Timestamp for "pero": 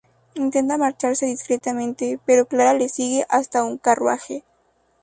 2.25-2.47